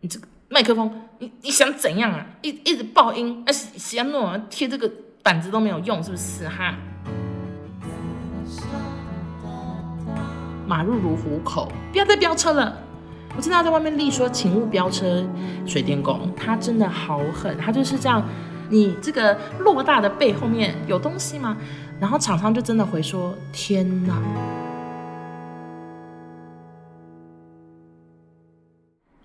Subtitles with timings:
[0.00, 2.26] 你这个麦克风，你你想怎样啊？
[2.40, 4.90] 一一直爆音，而且想弄贴这个
[5.22, 6.74] 板子都没有用，是不是哈？
[10.66, 12.78] 马路如虎口，不要再飙车了！
[13.36, 15.22] 我经常在外面立说，请勿飙车。
[15.66, 18.26] 水电工他真的好狠，他就是这样。
[18.70, 21.56] 你这个偌大的背后面有东西吗？
[22.00, 24.14] 然后厂商就真的回说：天哪！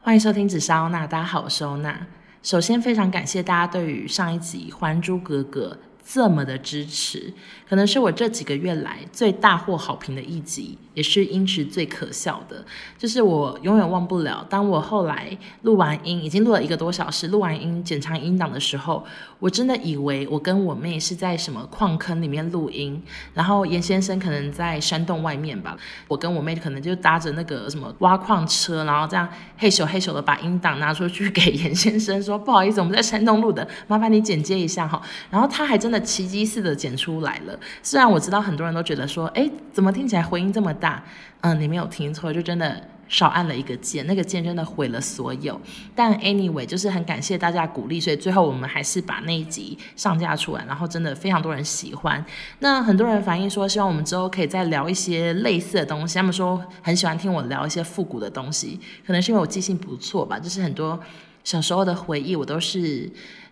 [0.05, 2.05] 欢迎收听紫砂欧娜，大家好，我是欧娜。
[2.43, 7.33] 首先非常感谢大家对于上一集《还珠格格》这么的支持，
[7.68, 10.77] 可能是我这几个月来最大获好评的一集。
[10.93, 12.63] 也是音质最可笑的，
[12.97, 14.46] 就是我永远忘不了。
[14.49, 19.05] 当我后来录完音，已经录了一个多小时，录完音检查音档的时候，
[19.39, 25.77] 我真的以为我跟我妹是在什么矿坑里面录音，然后严先生可能在山洞外面吧，
[26.07, 29.27] 我跟我妹可能就搭着那个什么挖矿车，然后这样
[29.57, 35.02] 嘿咻嘿咻的把音档拿出去给严先生说，不好意思，我们在山洞录的，麻烦你剪接一下哈。
[35.30, 37.59] 然后他还真的奇迹似的剪出来了。
[37.81, 41.03] 虽然我知道很多人都觉得说，哎，怎么听起来回音这么大？
[41.41, 45.61] 嗯，你没有听错，就真的少按了一个键，那个键真的毁了所有。
[45.93, 52.23] 但 anyway，就是很感谢大家鼓励，所以最后我们还是把那一集上架出来，然后真的非常多人喜欢。
[52.59, 56.15] 那很多人反映说，希望我们之后可以再聊一些类似的东西。
[56.15, 60.99] 他们说很喜欢听我聊一些复古的东西，可能是因为我记性不错吧，就是很多
[61.43, 63.07] 小时候的回忆，我都是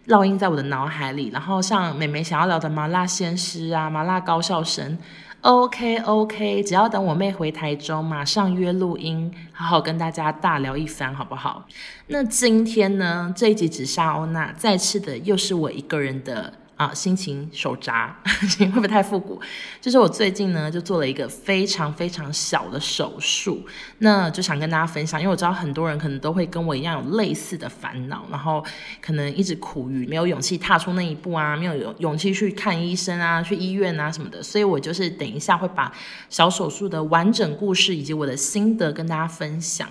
[0.08, 1.30] 烙印在我的脑海里。
[1.30, 4.98] 然后像美眉想要聊的麻辣鲜师啊，麻辣高校生。
[5.42, 11.66] OK OK，只要等我妹回台中，马上约录音，好好跟大家大聊一番，好不好？
[12.08, 16.54] 那今天呢，这一集只杀欧娜再次的又是我一个人的。
[16.75, 18.16] 啊，心情手札
[18.59, 19.39] 会不会太复古？
[19.79, 23.63] 就是我最近呢，就做了一个非常非常小的手术，
[23.99, 28.63] 那就想跟大家分享，因为我知道很多人可能都会跟我一样有类似的烦恼，然后
[28.99, 35.94] 可能一直苦于没有勇气踏出那一步啊，没有勇勇气去看医生啊，去医院啊什么的，所以我就是等一下会把
[36.29, 39.88] 小手术的完整故事以及我的心得跟大家分享。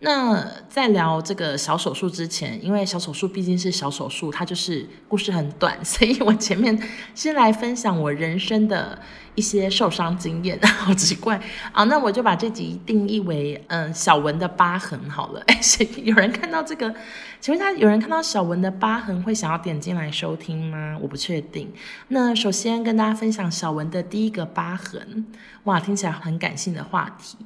[0.00, 6.78] 那在聊这个小手术之前，因为小手术毕竟是小手术，它就是故事很短， 所以我前面
[7.14, 8.98] 先来分享我人生的
[9.34, 10.60] 一些受伤经验。
[10.66, 11.40] 好奇怪
[11.72, 11.84] 啊！
[11.84, 15.42] 那我就把这集定义为嗯小文的疤痕好了。
[15.48, 15.58] 哎，
[16.04, 16.94] 有人看到这个？
[17.40, 20.98] 请问他有人看到小文的疤痕会想要点进来收听吗？
[21.00, 21.72] 我不确定。
[22.08, 25.26] 那首先跟大家分享小文的第一个疤痕，
[25.64, 27.38] 哇，听起来很感性的话题。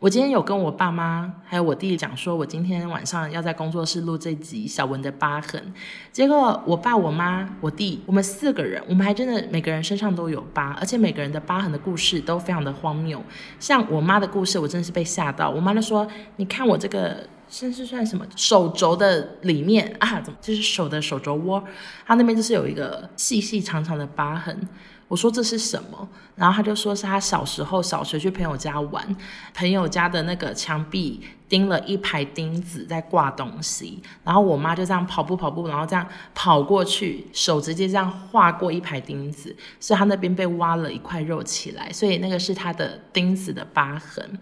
[0.00, 5.62] 我今天有跟我爸妈还有我弟弟讲说，我今天晚上要在工作室录这集小文的疤痕。
[6.10, 13.22] 结果我爸、我妈、我弟，我们四个人，我们还真的每个人身上都有疤，而且每个人的疤痕的故事都非常的荒谬。
[13.58, 15.50] 像我妈的故事，我真的是被吓到。
[15.50, 18.24] 我妈就说：“你看我这个，这是算什么？
[18.34, 21.62] 手肘的里面啊，怎么就是手的手肘窝？
[22.06, 24.66] 它那边就是有一个细细长长的疤痕。”
[25.10, 26.08] 我说这是什么？
[26.36, 29.16] 然后他就说是他小时候小学去朋友家玩，
[29.52, 44.38] 朋友家的那个墙壁钉了一排钉子在挂东西，然后我妈就这样跑步跑步，然后这样跑过去，手直接这样划过一排钉子，所以他那边被挖了一块肉起来，所以那个是他的钉子的疤痕。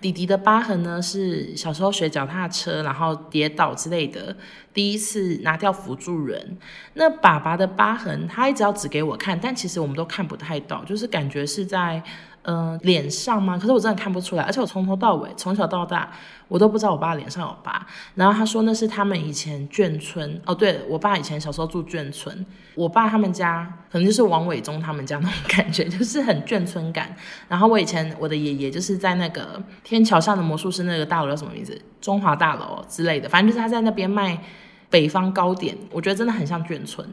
[0.00, 4.36] 弟弟的疤痕呢，是小时候学脚踏车，然后跌倒之类的，
[4.78, 6.56] 第一次拿掉辅助人。
[6.94, 12.00] 那爸爸的疤痕，他一直要指给我看，但其实我们都看不太到，就是感觉是在。
[12.42, 13.58] 嗯、脸上吗？
[13.58, 16.10] 可是我真的看不出来，而且我从头到尾，从小到大，
[16.46, 17.86] 我都不知道我爸脸上有疤。
[18.14, 20.40] 然后他说那是他们以前眷村。
[20.46, 27.14] 哦，对，我爸以前小时候住眷村，我爸他们家可能就是王伟忠他们家那种感觉，就是很眷村感。
[27.48, 31.78] 然后我以前我的爷爷就是在那个天桥上的魔术师那个大楼叫什么名字？
[32.00, 34.42] 中华大楼之类的，反正就是他在那边卖
[34.90, 37.08] 北方糕点，我觉得真的很像眷村。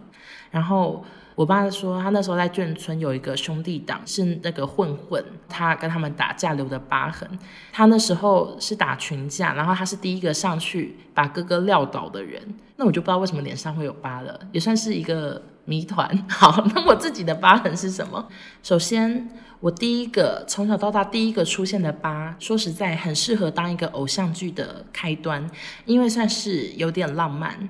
[0.52, 1.03] 然后。
[1.36, 7.30] 我爸说，他那时候在眷村有一个兄弟党，是那个混混，他跟他们打架留的疤痕。
[7.74, 12.42] 他那时候是打群架，然后他是第一个上去把哥哥撂倒的人。
[12.77, 16.07] 那我就不知道为什么脸上会有疤了，也算是一个谜团。
[16.30, 18.30] 好，那我自己的疤痕是什么？
[18.63, 19.30] 首先，
[19.65, 25.50] 我第一个从小到大第一个出现的疤，说实在很适合当一个偶像剧的开端，
[25.85, 27.67] 因为算是有点浪漫。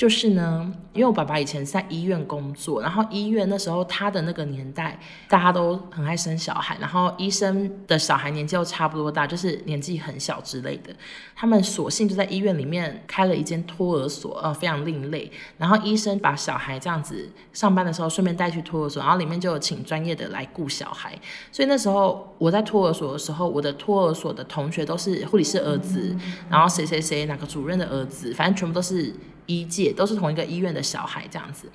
[0.00, 4.98] 就是呢，因为我爸爸以前在医院工作，然后医院那时候他的那个年代，
[5.28, 10.90] 大家都很爱生小孩，然后医生的小孩年纪又差不多大，就是年纪很小之类的，
[11.36, 15.30] 他们索性就在医院里面开了一间托儿所，呃，非常另类。
[15.58, 21.12] 然后医生把小孩这样子上班的时候顺便带去托儿所，然后里面就有请专业的来顾小孩。
[21.52, 26.16] 所以那时候我在托儿所的时候，我的托儿所的同学都是护理师儿子，
[26.48, 29.14] 然后谁谁谁哪个主任的儿子，反正全部都是。
[29.50, 31.68] 医界都是同一个医院的小孩这样子，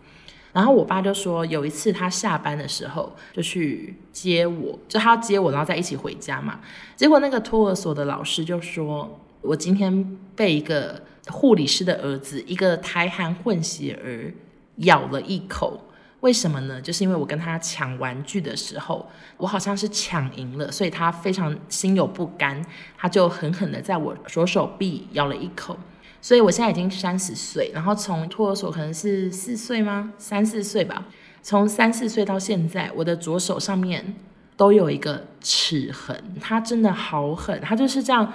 [0.54, 6.62] 然后我爸就说有一次他下班的时候就去接我，就他要接我，然后再一起回家嘛。
[6.96, 14.34] 结果那个托儿所的老师就说，我今天被一个护理师的儿子，一个台韩混血儿
[14.78, 15.82] 咬了一口。
[16.22, 16.82] 为什么呢？
[16.82, 19.06] 就是因为我跟他抢玩具的时候，
[19.38, 22.66] 我好像是抢赢了，所以他非常心有不甘，
[22.98, 25.78] 他就狠狠的在我左手臂咬了一口。
[26.26, 30.12] 所以我现在已经三十岁，然后从托儿所可能是四岁吗？
[30.18, 31.06] 三四岁吧。
[31.44, 34.16] 从三四岁到现在，我的左手上面
[34.58, 38.34] 都有一个齿痕，它真的好狠，它就是这样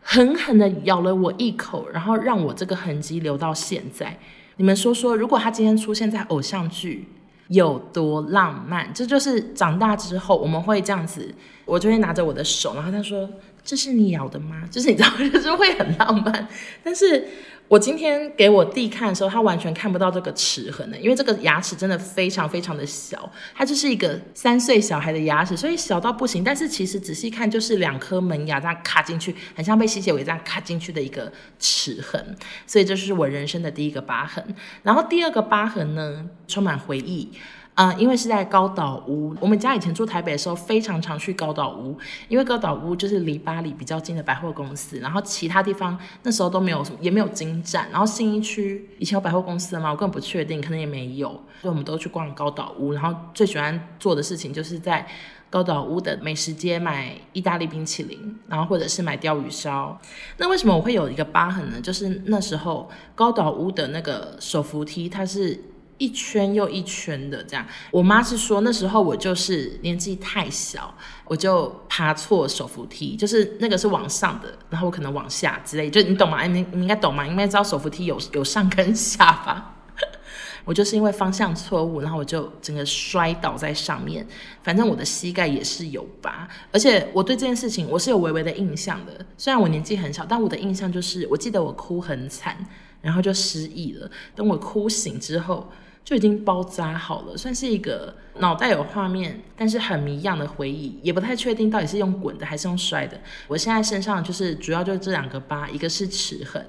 [0.00, 4.18] 狠狠的咬了我一口，然后让我这个痕迹留到现在。
[4.56, 7.06] 你们说说，如果他今天出现在偶像剧，
[7.48, 8.90] 有多浪漫？
[8.94, 11.34] 这就是长大之后我们会这样子，
[11.64, 13.28] 我就会拿着我的手，然后他说。
[13.64, 14.62] 这是你咬的吗？
[14.70, 16.48] 就是你知道， 就是会很浪漫。
[16.82, 17.22] 但是
[17.68, 26.42] 我今天给我弟看的时候，他完全看不到这个齿痕的，因为这个牙齿真的非常非常的小，它就是一个三岁小孩的牙齿，所以小到不行。
[26.42, 32.34] 但是其实仔细看，就是两颗门牙这样卡进去，很像被吸血鬼这样卡进去的一个齿痕。
[32.66, 34.42] 所以这是我人生的第一个疤痕。
[34.82, 37.30] 然后第二个疤痕呢，充满回忆。
[37.78, 41.96] 啊、嗯，因为是在高岛屋，我们家以前住台北的时候，非常常去高岛屋，
[42.26, 49.92] 因为高岛屋就是离巴黎比较近的百货公司，然后其他地方那时候都没有什么，也没有金站，然后新一区以前有百货公司的吗？
[49.92, 51.28] 我根本不确定，可能也没有，
[51.62, 55.06] 所以我们都去逛高岛屋，然后最喜欢做的事情就是在
[55.48, 59.96] 高岛屋的美食街买意大利冰淇淋，然后或者是买鯛鱼烧。
[60.38, 61.80] 那为什么我会有一个疤痕呢？
[61.80, 65.62] 就是那时候高岛屋的那个手扶梯，它是。
[65.98, 76.44] 一圈又一圈的这样，我妈是说那时候我就是年纪太小，我就爬错手扶梯，就是那个是往上的，然后我可能往下之类，就你懂吗？
[76.46, 77.26] 你你应该懂吗？
[77.26, 79.74] 应该知道手扶梯有 有上跟下吧？
[80.64, 84.24] 我就是因为方向错误，然后我就整个摔倒在上面，
[84.62, 92.56] 反正我的膝盖也是有疤，而且我对这件事情我是有微微的印象的，虽然我年纪很小，但我的印象就是我记得我哭很惨，
[93.00, 95.68] 然后就失忆了，等我哭醒之后。
[96.04, 103.20] 就已经包扎好了，算是一个脑袋有画面，但是很迷样的回忆，也不太确定到底是用滚的还是用摔的。
[103.46, 106.64] 我现在身上就是主要就是这两个疤，一个是齿痕，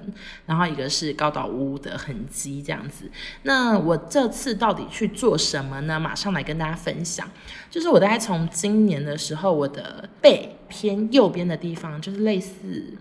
[0.46, 3.10] 然后一个是高岛屋的痕迹这样子。
[3.44, 6.00] 那我这次到底去做什么呢？
[6.00, 7.26] 马上来跟大家分享，
[7.70, 12.98] 就是我大概从今年的时候，我的背偏右边的地方，就是类似。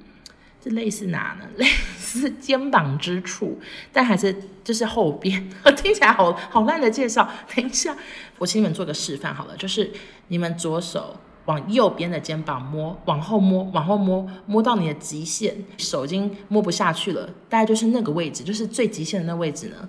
[0.63, 1.45] 是类似哪呢？
[1.57, 1.67] 类
[1.99, 3.61] 似肩膀之处，
[3.93, 4.35] 但还是
[4.65, 5.49] 就是后边。
[5.77, 7.29] 听起来好好烂的介绍。
[7.55, 7.97] 等一下，
[8.39, 9.93] 我请你们做个示范好了，就是
[10.29, 11.17] 你们左手
[11.47, 19.89] 往右边的肩膀摸，往后摸，往后摸，摸到你的极限，手已经摸不下去了，大概就是那个位置，就是最极限的那位置呢。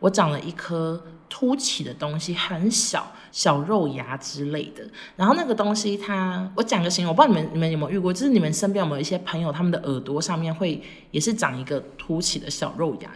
[0.00, 4.84] 我长了一颗凸起的东西，很小小肉芽之类的。
[5.16, 13.10] 然后那个东西它，我讲个形容，我不知道你们你们有没有遇过，就是你们身边有没有一些朋友，他们的耳朵上面会也是长一个凸起的小肉芽。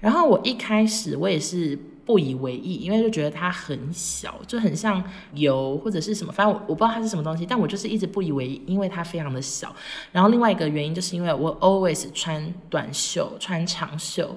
[0.00, 5.04] 然后我一开始我也是不以为意，因为就觉得它很小，就很像
[5.34, 9.76] 油或者是什么，反正我我不知道它是什么东西，但我就是一直不以为意，因为它非常的小。
[10.10, 14.34] 然后另外一个原因就是因为我 always 穿短袖，穿长袖。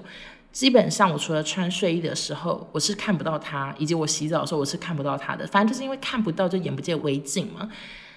[0.54, 5.44] 基本上，我除了穿睡衣的时候，我是看不到它，以及我洗澡的时候，我是看不到它的。
[5.48, 7.68] 反正就是因为看不到，就眼不见为净嘛。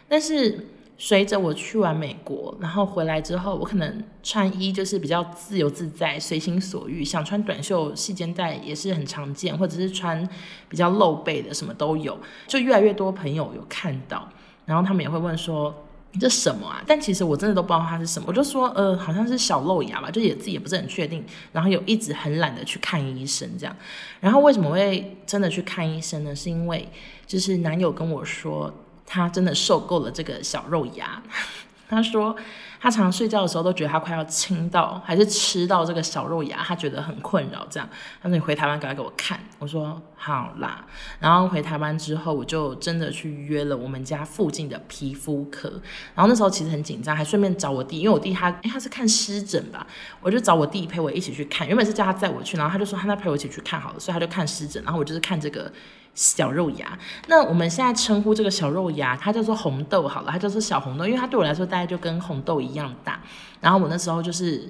[0.08, 0.68] 但是
[1.00, 10.24] 随着我去完美国，然后回来之后，我可能穿衣就是比较自由自在，随心所欲，想穿短袖、细肩带也是很常见，或者是穿
[10.70, 12.16] 比较露背的，什么都有。
[12.46, 14.30] 就越来越多朋友有看到，
[14.66, 15.74] 然后他们也会问说。
[16.20, 16.82] 这什么啊？
[16.86, 21.24] 但其实我真的都不知道它是什么，我就说，呃，好像是小肉牙吧，就也自己也不是很确定。
[21.52, 23.76] 然后有一直很懒得去看医生这样。
[24.20, 26.36] 然后为什么会真的去看医生呢？
[26.36, 26.88] 是因为
[27.26, 28.74] 就是男友跟我说，
[29.06, 31.22] 他真的受够了这个小肉牙。
[31.90, 32.36] 他说
[32.80, 37.66] 他常常睡觉的时候都觉得他快要亲到还是吃到这个小肉芽，他觉得很困扰。
[37.70, 37.90] 这样，
[38.22, 39.40] 他说你回台湾赶快给我看。
[39.60, 40.86] 我说好啦。
[41.20, 45.70] 然后回台湾之后，我就真的去约了我们家附近的皮肤科。
[46.14, 49.86] 然后那时候其实很紧张，还顺便找我弟，因为我弟他他是看湿疹吧，
[50.22, 51.68] 我就找我弟陪我一起去看。
[51.68, 55.72] 原本是叫他载我去，然后他就说他那陪我一起去看好了，所以他就看湿疹，然后我就是看这个。
[56.18, 63.22] 小肉芽，那我们现在称呼这个小肉芽，它叫做红豆好了，它叫做小红豆，因为它对我来说大概就跟红豆一一样大。
[63.62, 64.70] 然后我那时候就是，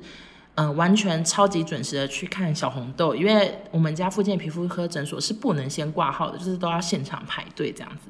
[0.55, 8.09] 嗯、完全超级准时的去看小红豆，因为我们家附近皮肤科诊所是不能先挂号的，就是都要现场排队这样子。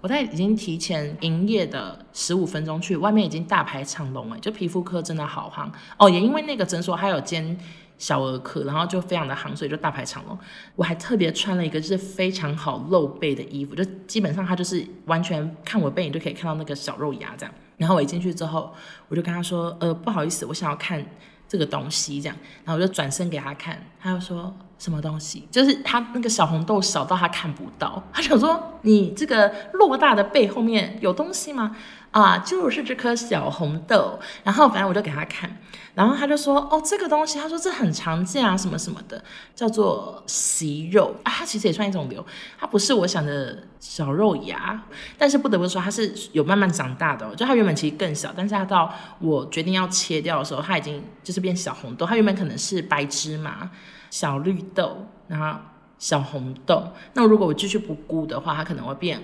[0.00, 7.58] 我在已经提前营业的十五分钟去，外面已经大排长龙了，就皮肤科真的好夯哦，也因为那个诊所还有间。
[7.98, 10.38] 小儿科，然后就非常的行，所以就大排长龙。
[10.74, 17.54] 我还特别穿了一个就是非常好露背的衣服，就基本上他就是完全看我背影就可以看到那个小肉芽这样。
[17.76, 18.72] 然后我一进去之后，
[19.08, 21.04] 我就跟他说，呃，不好意思，我想要看
[21.46, 22.36] 这个东西这样。
[22.64, 25.46] 然后我就转身给他看，他就说什么东西？
[25.50, 31.76] 就是他那个小红豆小到他看不到，他想说你这个偌大的背后面有东西吗？
[32.10, 35.54] 啊，就是这颗小红豆，然后反正我就给他看，
[35.94, 39.22] 然后他就说，哦，这个东西，他说这很常见啊，什么什么的，
[39.54, 41.14] 叫做息肉。
[41.24, 42.24] 啊，它其实也算一种瘤，
[42.58, 44.82] 它不是我想的小肉芽，
[45.18, 53.70] 但是不得不说，它是有慢慢长大的，就它原本其实更小，但是它到我决定要切掉的时候，它已经就是变小红豆，它原本可能是白芝麻、
[54.08, 55.60] 小绿豆，然后
[55.98, 56.82] 小红豆，
[57.12, 59.22] 那如果我继续不顾的话，它可能会变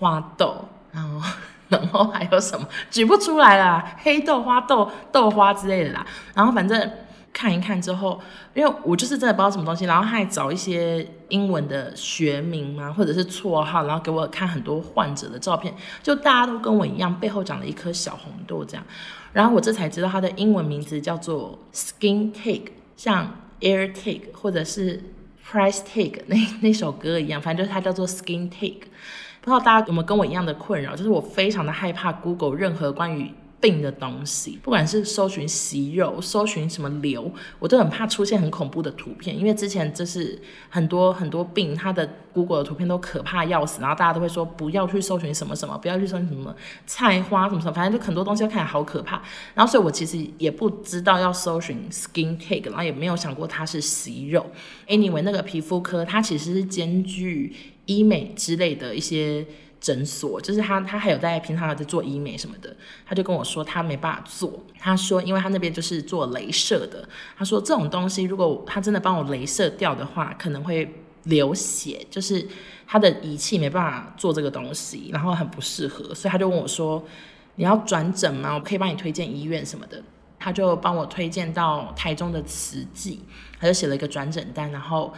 [0.00, 1.20] 花豆，然后。
[1.72, 6.06] 然后还有什么举不出来啦，黑豆、花豆、豆花之类的啦。
[6.34, 6.90] 然后反正
[7.32, 8.20] 看一看之后，
[8.52, 18.84] 因为我就是真的不知道什么东西，然后他还找一些英文的学名嘛，或者是绰号，然后给我看很多患者的照片，就大家都跟我一样，背后长了一颗小红豆这样。
[19.32, 25.02] 然后我这才知道它的英文名字叫做 Skin Take，像 Air Take 或者是
[25.50, 28.88] Price Take 那那首歌一样，反正就是它叫做 Skin Take。
[29.42, 33.28] 不知道大家有没有跟我一样的困扰，就是我非常的害怕 Google 任何关于
[33.60, 46.54] 病的东西，不管是搜寻息肉、搜寻什么瘤，我都很怕出现很恐怖的图片，因为之前就是很多很多病，它的 Google 的图片都可怕要死，然后大家都会说不要去搜寻什么什么，不要去搜寻什么
[46.86, 49.22] 菜花什么什么，反正就很多东西看起来好可怕。
[49.54, 54.46] 然后所以我其实也不知道要搜寻 Skin Take，然后也没有想过它是息肉。
[54.88, 57.54] Anyway，那个皮肤科它其实是兼具。
[57.98, 59.44] 医美之类的一些
[59.80, 70.88] 诊所，就是他，他还有在平常在做医美什么的，他就跟我说他没办法做，他说因为他那边就是做镭射的，他说这种东西如果他真的帮我镭射掉的话，可能会
[71.24, 72.46] 流血，就是
[72.86, 77.04] 他的仪器没办法做这个东西，然后很不适合，所以他就问我说
[77.56, 78.54] 你要转诊吗？
[78.54, 80.00] 我可以帮你推荐医院什么的，
[80.38, 83.24] 他就帮我推荐到台中的慈济，
[83.58, 85.12] 他就写了一个转诊单，然后。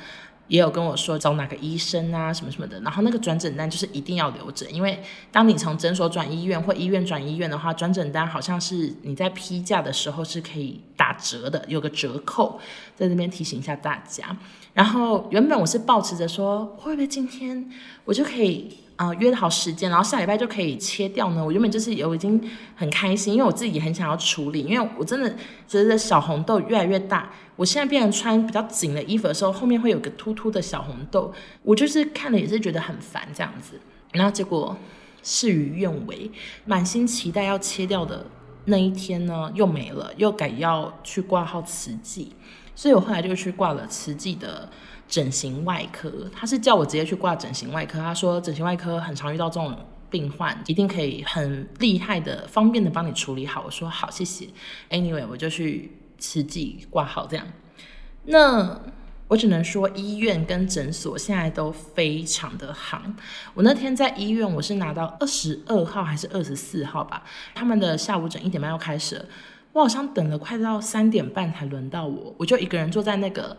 [0.49, 12.61] 也有跟我说找哪个医生啊，什么什么的，然后那个转诊单就是一定要留着，因为当你从诊所转医院或医院转医院的话，转诊单好像是你在批价的时候是可以打折的，有个折扣，
[12.95, 14.37] 在这边提醒一下大家。
[14.73, 17.71] 然后原本我是抱持着说，会不会今天
[18.05, 18.79] 我就可以。
[18.97, 21.45] 啊、呃，约好时间，然后下礼拜就可以切掉呢。
[21.45, 22.41] 我原本就是有已经
[22.77, 25.29] 很开心，因为我自己也很想要处理，因为我真的
[25.67, 27.29] 觉得小红豆越来越大。
[27.57, 31.33] 我现在变成穿比较紧的衣服的时候，后面会有个凸凸的小红豆，
[31.63, 33.81] 我就是看了也是觉得很烦这样子。
[34.13, 34.77] 然后结果
[35.23, 36.31] 事与愿违，
[36.65, 38.27] 满心期待要切掉的
[38.67, 42.33] 那一天呢，又没了，又改要去挂号慈济，
[42.75, 44.69] 所以我后来就去挂了慈济的。
[45.07, 47.99] 整形外科，他是叫我直接去挂整形外科。
[47.99, 49.77] 他说整形外科很常遇到这种
[50.09, 53.63] 病患，一定可以很厉害的、方便的帮你处理好。
[53.67, 54.49] 我说好，谢谢。
[54.89, 57.47] Anyway，我就去慈济挂号这样。
[58.25, 58.81] 那
[59.29, 63.17] 我只能说，医院跟诊所现在都非常的行。
[63.55, 67.25] 我那天在医院，我是拿到二十二号还是二十四号吧？
[67.55, 69.27] 他们的下午诊一点半要开始了，
[69.73, 73.57] 我好像等了快到三点半才轮到我，我就一个人坐在那个。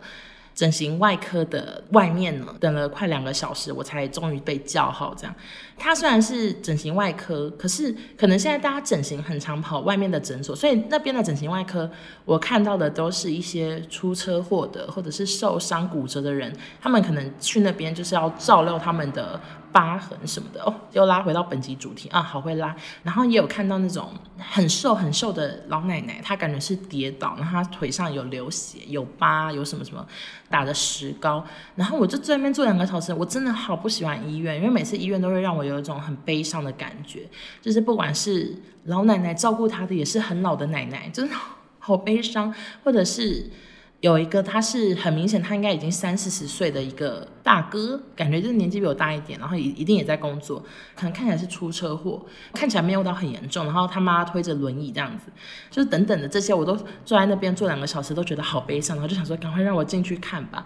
[0.56, 5.14] 整形外科的外面呢，等了快两个小时，我才终于被叫号。
[5.14, 5.34] 这样，
[5.76, 11.88] 他虽然是整形外科，可是可能现在大家整形很常跑外面的诊所，所以那边的整形外科，
[12.24, 19.38] 我看到的都是一些出车祸的或者是受伤骨折的人，他们可能去那边就是要照料他们的
[19.76, 20.74] 疤痕什么的哦。
[20.92, 22.74] 又拉回到本集主题啊，好会拉。
[23.02, 30.06] 然后也有看到那种很瘦很瘦的老奶奶，她感觉是跌倒，然后她腿上有流血、有疤、有什么什么
[30.48, 31.44] 打的石膏。
[31.74, 37.28] 然后我就在那边坐两个小时，我真的好不喜欢医院，因为每次医院都会让我有一种很悲伤的感觉，
[37.60, 41.34] 就是不管是老奶奶照顾她的也是很老的奶奶，真的
[41.78, 43.50] 好悲伤，或者是。
[44.00, 50.62] 有一个，他是很明显，他应该已经三四十岁的一个大哥，感觉就是年纪比我大一点，然后也一定也在工作，
[50.94, 55.32] 可能看起来是出车祸，看起来没有到很严重，然后他妈推着轮椅这样子，
[55.70, 56.76] 就是等等的这些，我都
[57.06, 60.64] 坐在那边坐两个小时，都觉得好悲伤，然后就想说赶快让我进去看吧。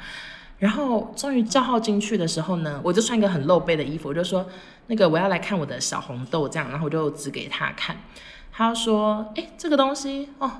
[0.58, 4.44] 然后终于叫号进去的时候呢，我就穿一个很露背的衣服，我就说
[4.88, 7.96] 那个我要来看我的小红豆这样，然后我就指给他看，
[8.50, 10.50] 他说哎这个东西哦。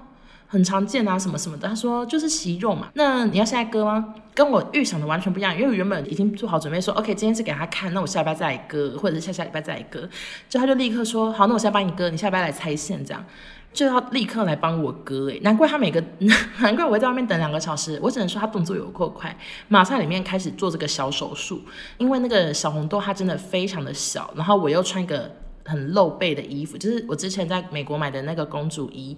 [0.52, 1.69] 很常见啊，什么什么的。
[1.69, 4.14] 他说就是息肉嘛，那你要现在割吗？
[4.35, 10.09] 跟我预想的完全不一样，因为我原本已经做好准备说，OK，今天是给他看，那我下礼拜再来割，或者是下下礼拜再来割。
[10.49, 13.25] 就他就立刻说，好，那我现在帮你割，你下礼拜来拆线，这样
[13.73, 15.30] 就要立刻来帮我割。
[15.30, 16.02] 诶，难怪他每个，
[16.59, 17.99] 难怪我会在外面等两个小时。
[18.02, 19.37] 我只能说他动作有够快，
[19.69, 21.62] 马上里面开始做这个小手术，
[21.99, 25.30] 因为那个小红豆它真的非常的小，然后我又穿一个。
[25.64, 29.17] 很露背的衣服，就是我之前在美国买的那个公主衣。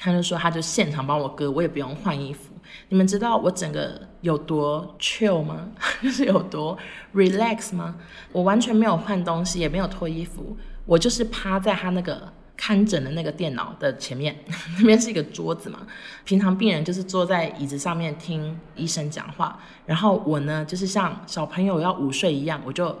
[0.00, 2.52] 他就说，他就现场帮我割，我也不用换衣服。
[2.88, 5.70] 你们知道我整个有多 chill 吗？
[6.00, 6.78] 就是有多
[7.12, 7.96] relax 吗？
[8.30, 14.36] 我完全没有换东西，也没有脱衣服，我就是趴在他那个看诊的那个电脑的前面，
[14.78, 15.80] 那边是一个桌子嘛。
[16.24, 22.96] 平常病人就是坐在椅子上面听医生讲话，然后我呢，就是像小朋友要午睡一样，我就。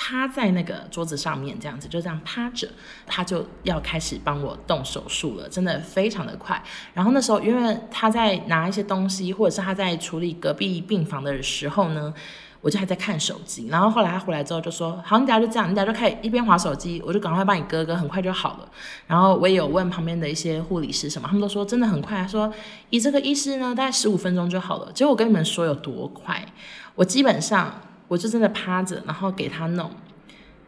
[0.00, 2.68] 趴在那个桌子上面，这样子就这样趴着，
[3.04, 6.62] 他就要开始帮我动手术了，真的非常的快。
[6.94, 12.14] 然后那时候，因为他在拿一些东西，或者是他在处理隔壁病房的时候呢，
[12.60, 13.66] 我就还在看手机。
[13.68, 18.68] 然后后来他回来之后就说：“好，你等下就这样，你等下就可以一边滑手机，我就赶快帮你割割，很快就好了。”
[19.08, 22.50] 然后我也有问旁边的一些护理师什么，他们都说真的很快，他说
[22.90, 24.92] 以这个医师呢，大概十五分钟就好了。
[24.92, 26.46] 结果我跟你们说有多快，
[26.94, 27.82] 我基本上。
[28.08, 29.90] 我就真的趴着，然后给他弄，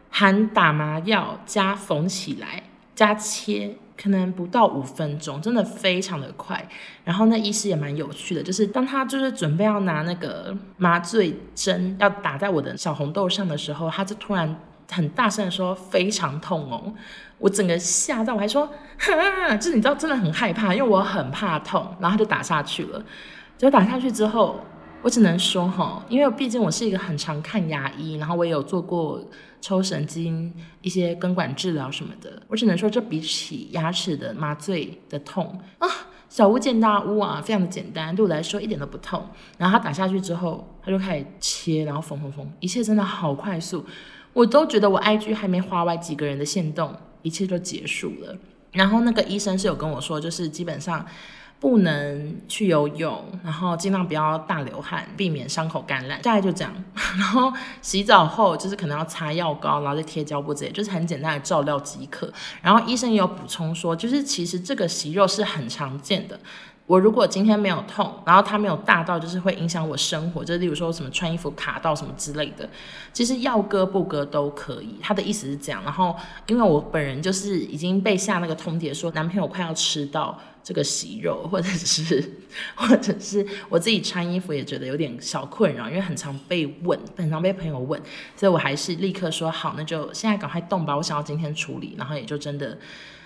[0.09, 2.61] 含打麻药加缝起来
[2.93, 6.67] 加切，可能不到五分钟，真的非常的快。
[7.03, 14.55] 然后那医师也蛮有趣的，就是当他就是准备要拿那个麻醉针要打在我的小红豆上的时候，他就突然
[14.91, 16.93] 很大声的说非常痛哦，
[17.39, 18.67] 我整个吓到，我还说
[18.99, 23.03] 哈，就是你知道真的很害怕，因为我很怕痛，然后他就打下去了，
[23.57, 24.59] 结果打下去之后。
[25.03, 29.19] 我只能说哈，因为毕竟我是一个很常看牙医，然后我也有做过
[29.59, 32.41] 抽神经、一些根管治疗什么的。
[32.47, 35.87] 我只能说，这比起牙齿的麻醉的痛啊，
[36.29, 39.27] 小巫见大巫啊，非常的简单，对我来说一点都不痛。
[39.57, 43.83] 然后他打下去之后，他就开始切，然后缝缝缝，一切真的好快速，
[44.33, 48.37] 我都觉得我 IG 还没滑完几个人的线动，一切就结束了。
[48.71, 51.03] 然后那个医生是有跟我说，就是基本上。
[51.61, 56.19] 不能去游泳，然后尽量不要大流汗，避免伤口感染。
[56.23, 56.73] 大概就这样。
[57.15, 62.33] 然后洗澡后就是可能要擦药膏，然后再贴胶布之类，就是很简单的照料即可。
[62.63, 66.39] 然后医生也有补充说，就是其实这个息肉是很常见的。
[66.91, 72.69] 我如果今天没有痛，然后它没有大到就是会影响我生活，就例如说什么穿衣服卡到什么之类的，
[73.13, 74.97] 其实要割不割都可以。
[75.01, 75.81] 他的意思是这样。
[75.85, 76.13] 然后
[76.47, 82.33] 因为我本人就是已经被下那个通牒，说男朋友快要吃到这个息肉，或者是
[82.75, 88.01] 或者是我自己穿衣服也觉得有点小困扰，因为很常被问，很常被朋友问，
[88.35, 92.77] 所以我还是立刻说好，那就现在赶快动吧，我想要今天处理，然后也就真的。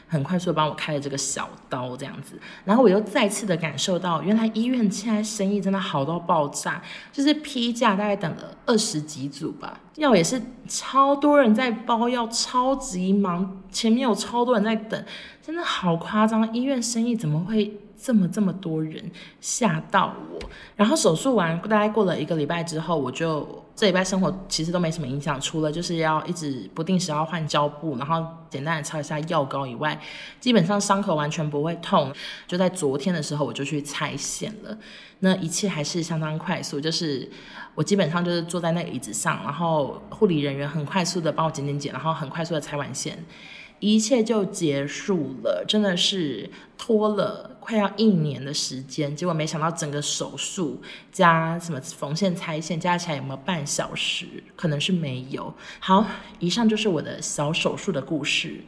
[0.07, 15.03] 很快速的帮我开了这个小刀，这样子，然后我又再次的感受到，原来医院现在生意真的好到爆炸，就是批价大概等了二十几组吧，药也是超多人在包药，超级忙，前面有超多人在等，
[15.41, 17.79] 真的好夸张，医院生意怎么会？
[18.05, 19.03] 这么这么多人
[19.41, 20.39] 吓到我，
[20.75, 29.99] 然后手术完大概过了一个礼拜之后，我就这礼拜生活其实都没什么影响，除了就是要一直不定时要换胶布，然后简单的擦一下药膏以外，
[30.39, 32.13] 基本上伤口完全不会痛。
[32.45, 34.77] 就在昨天的时候，我就去拆线了，
[35.21, 37.27] 那一切还是相当快速，就是
[37.73, 43.17] 我基本上就是坐在那个椅子上，然后护理人员很快速的帮我剪剪剪，然后很快速的拆完线。
[43.79, 54.25] 一切就结束了，真的是拖了快要一年的时间，结果没想到整个手术加什么缝线拆线加起来有没有半小时？
[54.55, 55.53] 可能是没有。
[55.79, 56.05] 好，
[56.39, 58.61] 以上就是我的小手术的故事。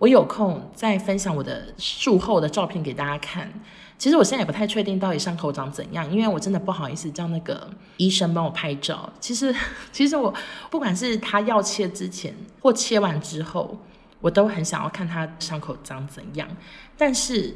[0.00, 3.52] 我有空再分享我的术后的照片给大家看。
[3.96, 9.10] 其实我现在也不太确定到底伤口长怎样，因为我真的不好意思叫那个医生帮我拍照。
[9.20, 9.54] 其实，
[9.92, 10.34] 其实我
[10.68, 13.78] 不管是他要切之前或切完之后，
[14.24, 16.48] 我都很想要看他伤口长怎样。
[16.96, 17.54] 但是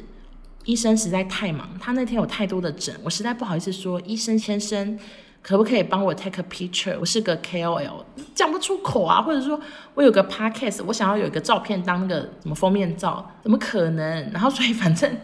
[0.65, 4.99] 医生实在太忙，他那天有太多的诊，我实在不好意思说，医生先生。
[5.41, 6.95] 可不可以帮我 take a picture？
[7.01, 8.05] 我是个 KOL，
[8.35, 9.59] 讲不出口啊，或者说
[9.95, 14.31] 我有个 podcast，我想要有一个照片当那个什么封面照，怎么可能？
[14.33, 15.17] 然后所以反正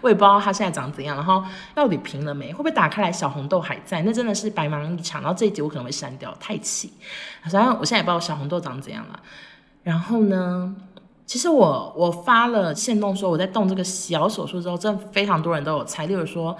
[0.00, 2.52] 我也不知道他现在长怎样，然后到底平了没？
[2.52, 4.02] 会不会打开来小红豆还在？
[4.02, 5.22] 那真的是白忙一场。
[5.22, 6.92] 然后这一集我可能会删掉，太气。
[7.42, 9.20] 反正我现在也不知道小红豆长怎样了。
[9.84, 10.74] 然后呢，
[11.30, 16.56] 其实我我发了线动说我在动这个小手术之后，真的非常多人都有猜，例如说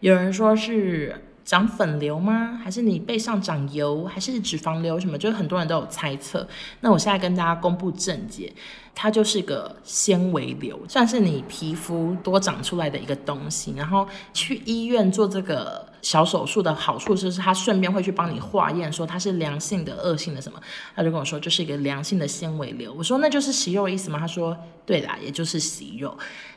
[0.00, 1.24] 有人说是。
[1.42, 2.60] 长粉瘤吗？
[2.62, 4.04] 还是你背上长油？
[4.04, 5.00] 还是脂肪瘤？
[5.00, 5.18] 什么？
[5.18, 6.46] 就是很多人都有猜测。
[6.80, 8.52] 那我现在跟大家公布正解，
[8.94, 13.74] 它就是个纤维瘤，算是你皮肤多长出来的一个东西。
[13.76, 20.60] 然后去医院做这个小手术的好处就是，他顺便会去帮你化验，说它是良性的、恶性的什么。
[20.94, 22.92] 他就跟我说，这是一个良性的纤维瘤。
[22.92, 24.18] 我说那就是息肉的意思吗？
[24.18, 26.16] 他说对啦，也就是息肉。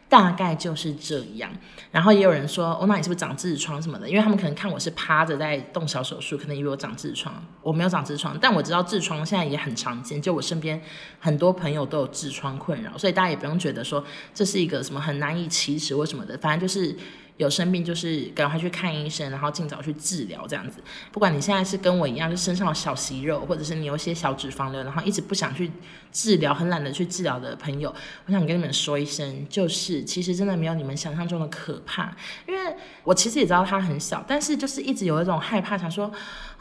[0.09, 1.49] 大概就是这样，
[1.89, 4.07] 然后也有人说，哦，那你是不是长痔疮什么的？
[4.07, 7.33] 因为他们可能看我是趴着在动小手术，可能以为我长痔疮。
[7.63, 10.79] 我没有长痔疮，但我知道痔疮现在也很常见，就我身边
[11.19, 14.03] 很多朋友都有痔疮困扰，所以大家也不用觉得说
[14.35, 16.95] 这是一个什么很难以启齿或什么的，反正就是。
[17.37, 20.79] 有生病就是赶快去看医生，然后尽早去治疗，这样子。
[21.11, 25.71] 不管你现在是跟我一样，就身上有小息肉，或者是你有些小脂肪瘤，然后一直不想去
[26.11, 27.93] 治疗，很懒得去治疗的朋友，
[28.27, 32.15] 我想跟你们说一声，就是其实真的没有你们想象中的可怕。
[32.47, 36.11] 因为我其实也知道它很小，但是就是一直有一种害怕，想说。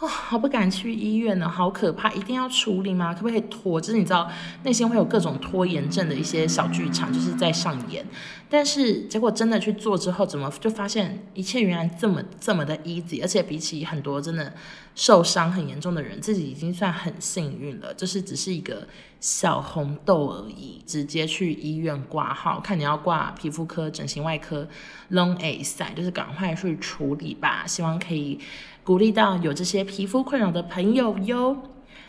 [0.03, 2.11] 哦，好不敢去医院呢，好可怕！
[2.11, 3.15] 一定要处理吗？
[3.15, 3.81] 可不可以拖？
[3.81, 4.29] 就是你知道，
[4.65, 8.05] 内心会有各种拖延症的一些小剧场，就是在上演。
[8.51, 13.23] 但是结果真的去做之后，怎么就发现一切原来这么这么的 easy？
[13.23, 14.53] 而且比起很多真的
[14.97, 17.95] 受伤很严重的人，自己已经算很幸运了。
[17.95, 18.88] 就是只是一个
[19.21, 24.67] 小红豆而已，直接去医院挂号，看你要挂皮肤科、整形外科、
[25.11, 27.65] 拢会使，就是赶快去处理吧。
[27.69, 28.41] 希望可以。
[28.85, 31.57] 鼓励到有这些皮肤困扰的朋友哟。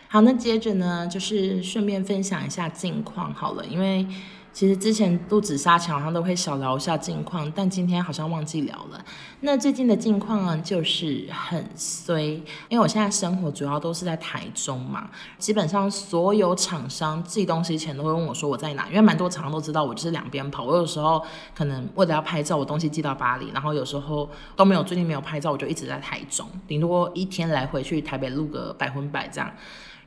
[0.08, 4.06] 好，那接着呢，就是顺便分享一下近况好了，因为。
[4.54, 9.04] 其实之前录紫砂墙好像都会小聊一下近况，但今天好像忘记聊了。
[9.40, 12.22] 那最近的近况呢，就是很衰，
[12.68, 20.62] 因为我现在生活主要都是在台中嘛，基本上所有厂商寄东西前都会问我说我在哪，因为蛮多厂商都知道我就是两边跑。
[20.62, 21.20] 我有时候
[21.52, 29.50] 可能为了要拍照，我东西寄到巴黎，然后有时候都没有，最近没有拍照，我就一直在台中，顶多一天来回去台北录个百分百这样。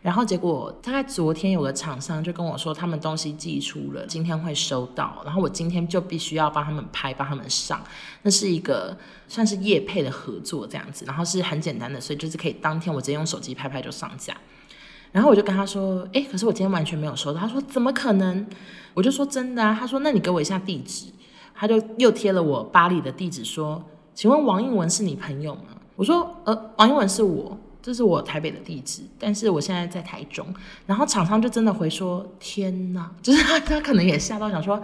[0.01, 5.21] 然后结果大概昨天有个厂商就跟我说，他们东西寄出了，今天会收到。
[5.25, 7.81] 然后我今天就必须要帮他们拍，帮他们上。
[8.21, 8.95] 那是一个
[9.27, 14.37] 算是业配的合作这样子，然后是很简单的，所以就是可以当天我直接用手机拍拍就上架。
[15.11, 17.39] 然后我就跟他说，诶，可是我今天完全没有收到。
[17.39, 18.45] 他说怎么可能？
[18.93, 19.75] 我就说真的啊。
[19.77, 21.07] 他说那你给我一下地址。
[21.59, 23.83] 他就又贴了我巴黎的地址，说，
[24.13, 25.75] 请问王英文是你朋友吗？
[25.95, 27.57] 我说呃，王英文是我。
[27.81, 30.45] 这是我台北的地址，但是我现在在台中。
[30.85, 34.83] 然后厂商就真的回说：“天哪！” 就是他，他可能也吓到，想说：“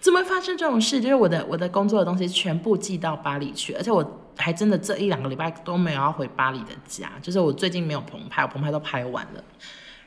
[0.00, 7.10] 怎么发生这种事？”就是我的我的工作的东西全部寄到巴黎去，而且我还真的这一两个礼拜都没有要回巴黎的家。
[7.22, 9.44] 就是我最近没有棚拍，我棚拍都拍完了。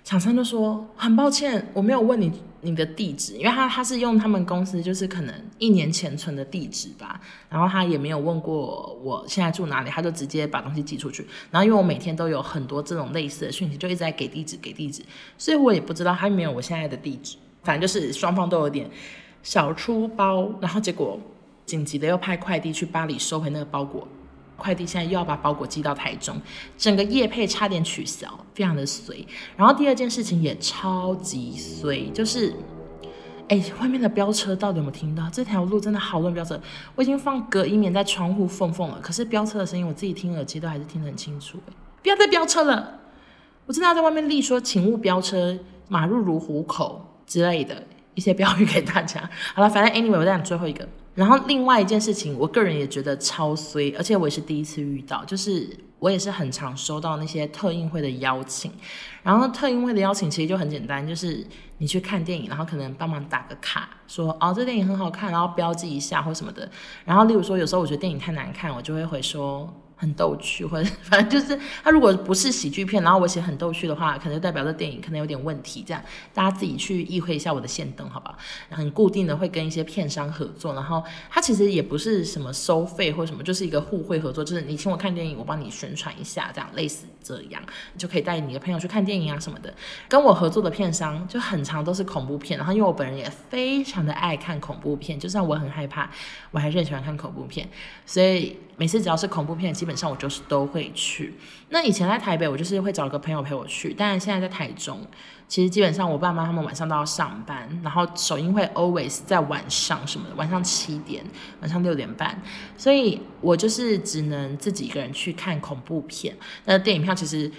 [0.04, 11.26] 厂商就说：“很抱歉，我没有问你你的地址，因为他他是用他们公司就是可能一年前存的地址吧，然后他也没有问过我现在住哪里，他就直接把东西寄出去。
[11.50, 15.02] 然后因为我每天都有很多这种类似的讯息，就一直在给地址给地址，
[15.38, 17.38] 所以我也不知道他没有我现在的地址。
[17.64, 18.90] 反正就是双方都有点
[19.42, 21.18] 小出包，然后结果
[21.66, 24.06] 紧急的又派快递去巴黎收回那个包裹。”
[24.64, 26.42] 快递现在又要把包裹寄到台中，
[26.78, 29.28] 整个业配差点取消，非常的衰。
[29.58, 32.56] 然后第二件事情也超级衰，就是，
[33.50, 35.30] 哎，外面的飙车到底有没有听到？
[35.30, 36.58] 这条路真的好多人飙车，
[36.96, 41.60] 我已经放隔音棉在窗户缝缝了，可是飙车的声音我自己听耳机都还是听得很清楚。
[42.02, 43.02] 不要再飙车了，
[43.66, 47.84] 我真的要在外面立说，请勿飙车，马路如虎口之类的
[48.16, 49.30] 一些标语给大家。
[49.54, 50.88] 好了，反正 anyway，我再讲最后一个。
[51.16, 58.72] 然后另外一件事情，我个人也觉得超衰，而且我也是第一次遇到，就是我也是很常收到那些特映会的邀请，
[59.22, 61.46] 然后特映会的邀请其实就很简单，就是
[61.78, 66.70] 你去看电影，然后可能帮忙打个卡，说哦这电影很好看，然后标记一下或什么的。
[67.06, 69.72] 然后例如说有时候我觉得电影太难看，我就会回说。
[70.04, 75.82] 很逗趣，或者 反正就是他如果不是喜剧片，然后我写很逗趣的话，可能代表这电影可能有点问题。
[75.88, 78.38] 这样大家自己去意会一下我的线灯，好不好？
[78.70, 87.62] 很固定的会跟一些片商合作，然后他其实也不是什么收费或什么，就是一个互惠合作，就是你请我看电影，我帮你宣传一下，这样类似这样，
[87.94, 89.74] 你就可以带你的朋友去看电影啊什么的。
[90.10, 96.10] 跟我合作的片商就很长都是恐怖片，然后因为我本人也非常的爱看恐怖片，就算我很害怕，
[96.52, 97.70] 我还是很喜欢看恐怖片，
[98.06, 101.34] 所以每次只要是恐怖片，基本上我就是都会去。
[101.70, 105.00] 那以前在台北，我就是会找个朋友陪我去，但是现在在台中，
[105.48, 111.24] 其实基本上我爸妈他们晚上都要上班，然后首映会 always 在晚上什么的，晚上七点、
[111.62, 112.40] 晚上六点半，
[112.78, 116.36] 所以我就是只能自己一个人去看恐怖片。
[116.66, 117.52] 那电影票其实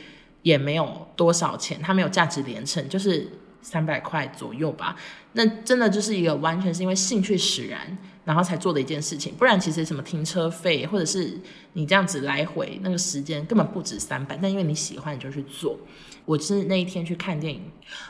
[0.42, 3.28] 也没有多少钱，它没有价值连城，就是
[3.62, 4.94] 三百块左右吧。
[5.32, 7.98] 那真的就是一个完全是因为兴趣使然。
[8.24, 11.38] 然后才做的一件事情，不然其实什么停车费，或者是
[11.74, 15.78] 你这样子来回那个时间根本不止三百，但因为你喜欢，你就去做。
[16.24, 17.60] 我是那一天去看电影，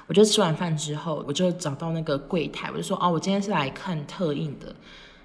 [0.06, 4.74] 我就吃完饭之后，我就找到那个柜台，我就说哦，我今天是来看特映的。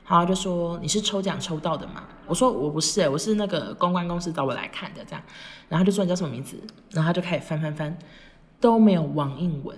[0.07, 2.03] 然后就说你是抽奖抽到的吗？
[2.25, 5.21] 我说我不是，我是那个公关公司找我来看的这样。
[5.67, 6.59] 然后就说你叫什么名字？
[6.89, 7.95] 然后他就开始翻翻翻，
[8.59, 9.77] 都没有网印文，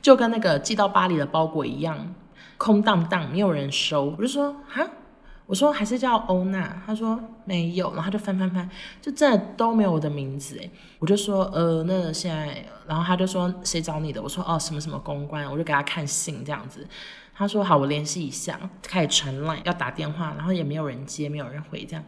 [0.00, 2.14] 就跟那个寄到巴黎的包裹一样。
[2.56, 4.86] 空荡荡，没有人收，我就说哈，
[5.46, 8.68] 我说还是叫欧娜，他说没有，然后他就翻翻翻，
[9.00, 14.22] 就真的都没有我的名字诶，我就说呃，那现在，然后他就说谁找你的？
[14.22, 16.86] 我说哦，什么什么公关，我就给他看信这样子，
[17.34, 22.04] 他说好，我联系一下，开始传 line 要打电话，然后也没有人接，没有人回这样，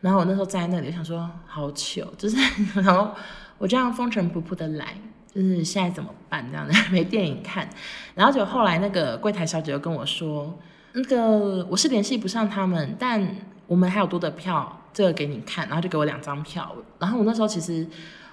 [0.00, 2.36] 然后我那时候站在那里，我想说好糗，就是
[2.80, 3.12] 然后
[3.58, 4.96] 我这样风尘仆仆的来。
[5.34, 6.46] 就是现在怎么办？
[6.50, 7.68] 这样的 没电影看，
[8.14, 10.58] 然后就后来那个柜台小姐又跟我说，
[10.92, 16.74] 那个我是联系不上他们，但我们还有多的票，这个给你看，然后就给我两张票。
[16.98, 17.86] 然后我那时候其实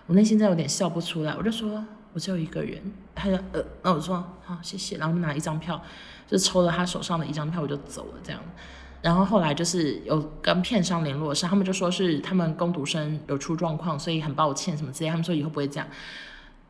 [0.08, 1.84] 我内心真有点笑不出来，我就说
[2.14, 2.82] 我只有一个人，
[3.16, 5.82] 他就呃，那我说好谢谢，然后我就拿一张票，
[6.28, 8.42] 就抽了他手上的一张票，我就走了这样。
[9.02, 15.88] 然后后来就是有跟片商联络上，他们就说是他们工读生有出状况，所以很抱歉什么之类，他们说以后不会这样。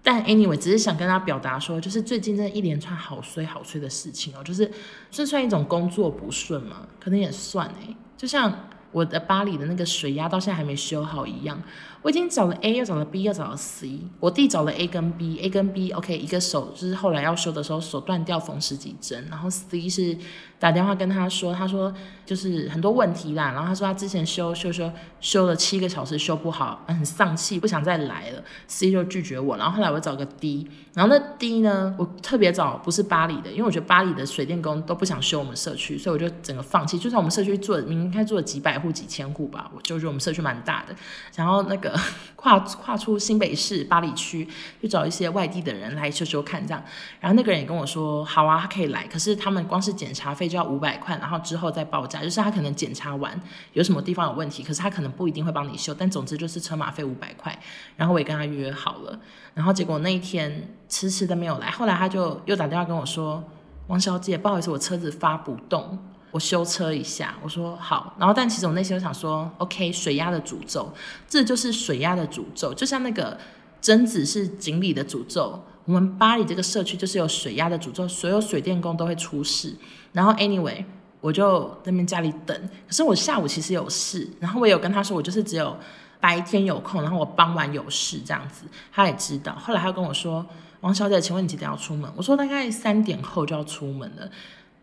[0.01, 4.71] 但 anyway，只是想跟他表达说，就是最近这一连串好衰好衰的事情哦，就是
[5.12, 6.88] 这算一种工作不顺嘛？
[6.99, 11.62] 可能也算诶，就像我的巴黎的那个水压到现在还没修好一样。
[12.01, 13.99] 我已经找了 A，又找了 B，又找了 C。
[14.21, 19.27] 我弟找了 A 跟 B，A 跟 B，OK，一个手就是后来要修的时候手断掉，缝十几针。
[19.29, 20.17] 然后 C 是
[20.57, 21.93] 打电话跟他说，他说
[22.25, 23.51] 就是很多问题啦。
[23.51, 28.41] 然后他说他之前修修修修了七个小时修不好，很丧气，不想再来了。
[28.67, 29.57] C 就拒绝我。
[29.57, 36.97] 然后后来我找个 D，然后那 D 呢，我特别找不是巴黎的，因为我觉得巴黎的水电工都不想修我们社区，所以我就整个放弃。
[36.97, 40.95] 就算我们社区做，明明应该做了几百户几千户吧，我就觉得我们社区蛮大的。
[41.35, 41.88] 然后那个。
[42.36, 44.47] 跨跨出新北市八里区，
[44.80, 46.82] 去找一些外地的人来修修看这样，
[47.19, 53.39] 然后那个人也跟我说，好啊，他可以来，可是他们光是检查费就要五百块，然后之后再报价，就是他可能检查完
[53.73, 57.58] 有什么地方有问题，可是他可能不一定会帮你修，但总之就是车马费五百块，
[57.97, 59.19] 然后我也跟他约好了，
[59.54, 63.43] 然后结果那一天迟迟的没有来，后来他就又打电话跟我说，
[63.88, 65.99] 王小姐，不好意思，我车子发不动。
[66.31, 70.91] 我修车一下，我说好，然后但其实我内心就想说，OK，水压的诅咒，
[71.27, 73.37] 这就是水压的诅咒，就像那个
[73.81, 79.75] 贞子是锦鲤的诅咒，我们巴黎这个社区就是有水压的诅咒，所有水电工都会出事。
[80.11, 80.83] 然后 anyway，
[81.19, 82.55] 我就在那边家里等，
[82.87, 85.75] 可是我下午其实有事，然后我有跟他说，我就是只有
[86.19, 89.55] 白天有空，然后我傍晚有事这样子，他也知道。
[89.55, 90.45] 后来他跟我说，
[90.81, 92.11] 王小姐，请问你几点要出门？
[92.15, 94.29] 我说大概三点后就要出门了。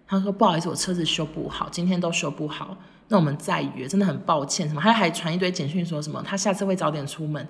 [0.07, 2.77] 他说：“不好意思，我车子修不好，今天都修不好，
[3.09, 4.69] 那我们再约，真的很抱歉。
[4.69, 4.81] 什么？
[4.81, 6.23] 他还传一堆简讯说什么？
[6.25, 7.47] 他下次会早点出门，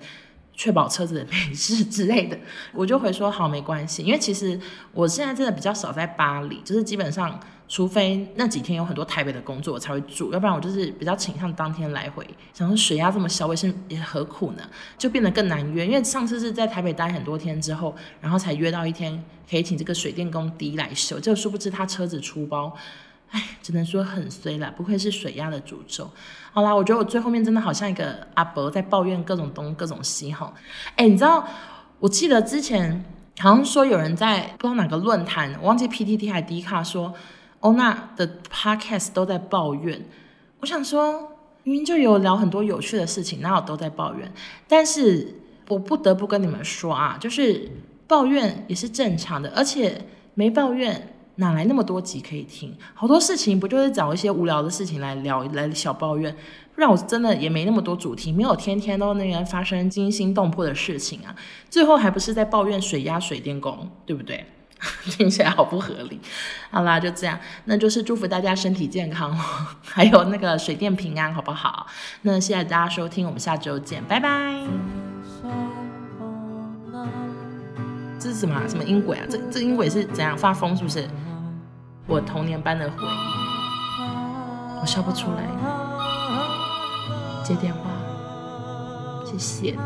[0.57, 2.37] 确保车子没事 之类的。”
[2.75, 4.59] 我就回说：“好，没关系。”因为其实
[4.91, 7.39] 我现在真的比较少在巴黎，就是基本上。
[7.69, 12.25] 除非那几天有很多台北的工作，我才会住，要不然我就是比较倾向当天来回。
[12.53, 14.63] 想说水压这么小，卫生也何苦呢？
[14.97, 15.85] 就变得更难约。
[15.85, 22.73] 因为上次是在台北待很多天之后，然后才约到一天可以请这个水电工 D 来修，就殊不知他车子出包，
[23.31, 24.73] 哎，只能说很衰了。
[24.77, 26.09] 不愧是水压的诅咒。
[26.51, 30.53] 好啦，我觉得我最后面真的好像一个阿伯在抱怨各种东各种西哈。
[30.95, 31.47] 哎，你知道，
[31.99, 33.03] 我记得之前
[33.39, 37.13] 好像说有人在不知道哪个论坛，我忘记 PTT 还是 D 卡说。
[37.61, 40.05] 欧娜的 podcast 都在抱怨，
[40.59, 41.31] 我想说
[41.63, 44.31] 明明就有聊很多有趣的事情，哪有都在抱怨？
[44.67, 45.33] 但是
[45.67, 47.67] 我不得不跟你们说啊，就是
[48.07, 49.99] 抱怨也是正常的，而且
[50.35, 52.75] 没抱怨哪来那么多集可以听？
[52.93, 56.35] 好多事情不就是找一些无聊的事情来聊，来小抱怨？
[56.75, 61.35] 让我真的也没那么多主题，没有天天都那边发生惊心动魄的事情啊，
[61.69, 64.45] 最后还不是在抱怨水压水电工，对不对？
[65.09, 66.19] 听起来好不合理。
[66.69, 69.35] 好啦，就这样，那就是祝福大家身体健康，
[69.81, 71.87] 还有那个水电平安，好不好？
[72.21, 75.06] 那谢谢大家收听，我们下周见，拜拜。
[78.27, 79.25] 这是什么、什么音轨啊？
[79.29, 80.75] 这这音轨是怎样发疯？
[80.75, 81.07] 是不是？
[82.07, 84.01] 我童年般的回忆，
[84.81, 85.47] 我笑不出来。
[87.41, 87.89] 接电话，
[89.25, 89.77] 谢谢。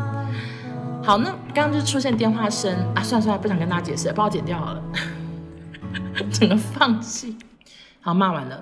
[1.04, 4.82] 好，那刚刚就出现电话声啊，算了算了，不想跟大家解释了，帮我剪掉好了。
[6.32, 7.38] 整个放弃。
[8.00, 8.60] 好，骂完了。